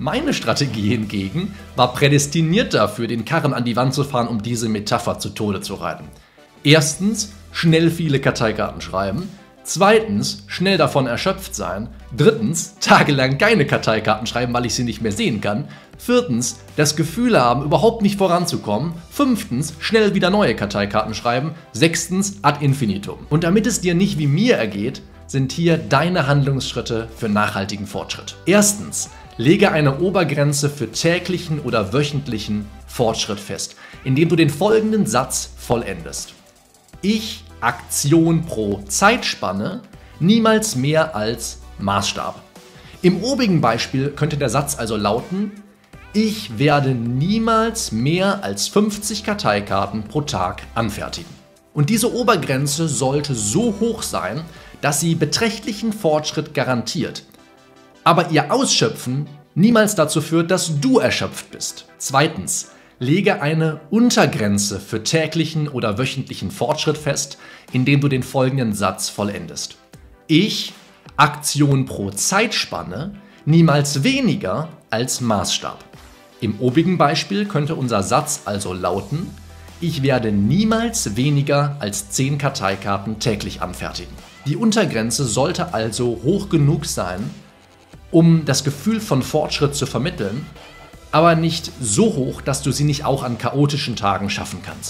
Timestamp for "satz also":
44.50-44.96, 78.02-78.72